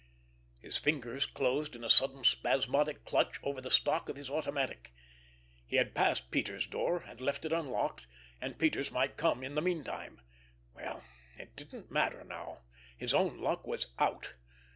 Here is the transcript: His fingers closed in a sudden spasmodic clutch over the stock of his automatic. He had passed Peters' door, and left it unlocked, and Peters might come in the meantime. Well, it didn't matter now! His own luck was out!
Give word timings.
His 0.59 0.79
fingers 0.79 1.27
closed 1.27 1.75
in 1.75 1.83
a 1.83 1.87
sudden 1.91 2.23
spasmodic 2.23 3.05
clutch 3.05 3.39
over 3.43 3.61
the 3.61 3.69
stock 3.69 4.09
of 4.09 4.15
his 4.15 4.31
automatic. 4.31 4.91
He 5.67 5.75
had 5.75 5.93
passed 5.93 6.31
Peters' 6.31 6.65
door, 6.65 7.03
and 7.05 7.21
left 7.21 7.45
it 7.45 7.51
unlocked, 7.53 8.07
and 8.41 8.57
Peters 8.57 8.91
might 8.91 9.15
come 9.15 9.43
in 9.43 9.53
the 9.53 9.61
meantime. 9.61 10.19
Well, 10.73 11.03
it 11.37 11.55
didn't 11.55 11.91
matter 11.91 12.23
now! 12.23 12.63
His 12.97 13.13
own 13.13 13.37
luck 13.37 13.67
was 13.67 13.93
out! 13.99 14.33